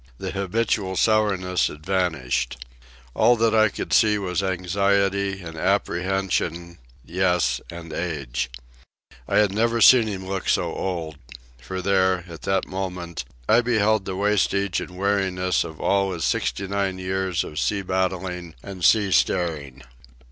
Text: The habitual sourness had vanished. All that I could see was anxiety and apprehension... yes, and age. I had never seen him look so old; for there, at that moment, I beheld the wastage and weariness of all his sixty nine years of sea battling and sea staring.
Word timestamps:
The 0.17 0.31
habitual 0.31 0.95
sourness 0.95 1.67
had 1.67 1.85
vanished. 1.85 2.57
All 3.13 3.35
that 3.35 3.53
I 3.53 3.69
could 3.69 3.93
see 3.93 4.17
was 4.17 4.41
anxiety 4.41 5.43
and 5.43 5.55
apprehension... 5.55 6.79
yes, 7.05 7.61
and 7.69 7.93
age. 7.93 8.49
I 9.27 9.35
had 9.37 9.53
never 9.53 9.79
seen 9.79 10.07
him 10.07 10.27
look 10.27 10.49
so 10.49 10.73
old; 10.73 11.17
for 11.59 11.83
there, 11.83 12.25
at 12.27 12.41
that 12.41 12.65
moment, 12.67 13.25
I 13.47 13.61
beheld 13.61 14.05
the 14.05 14.15
wastage 14.15 14.81
and 14.81 14.97
weariness 14.97 15.63
of 15.63 15.79
all 15.79 16.13
his 16.13 16.25
sixty 16.25 16.65
nine 16.65 16.97
years 16.97 17.43
of 17.43 17.59
sea 17.59 17.83
battling 17.83 18.55
and 18.63 18.83
sea 18.83 19.11
staring. 19.11 19.83